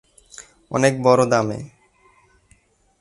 অনেক 0.71 0.93
বড় 1.03 1.23
দামে।। 1.25 1.59